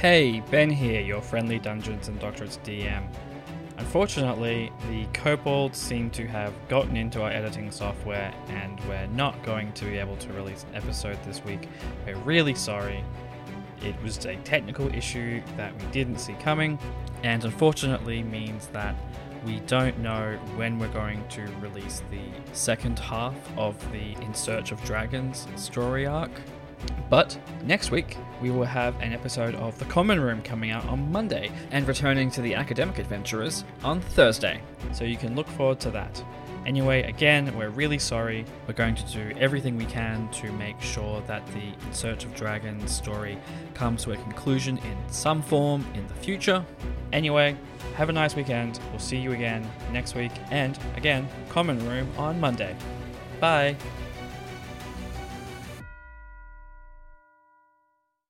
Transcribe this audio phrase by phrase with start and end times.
[0.00, 3.06] Hey, Ben here, your friendly Dungeons and Doctorates DM.
[3.76, 9.74] Unfortunately, the kobolds seem to have gotten into our editing software and we're not going
[9.74, 11.68] to be able to release an episode this week.
[12.06, 13.04] We're really sorry.
[13.82, 16.78] It was a technical issue that we didn't see coming,
[17.22, 18.94] and unfortunately means that
[19.44, 24.72] we don't know when we're going to release the second half of the In Search
[24.72, 26.30] of Dragons story arc.
[27.08, 31.10] But next week, we will have an episode of The Common Room coming out on
[31.10, 34.60] Monday and returning to the Academic Adventurers on Thursday.
[34.92, 36.22] So you can look forward to that.
[36.66, 38.44] Anyway, again, we're really sorry.
[38.66, 42.34] We're going to do everything we can to make sure that the In Search of
[42.34, 43.38] Dragons story
[43.74, 46.64] comes to a conclusion in some form in the future.
[47.12, 47.56] Anyway,
[47.96, 48.78] have a nice weekend.
[48.90, 52.76] We'll see you again next week and again, Common Room on Monday.
[53.40, 53.76] Bye.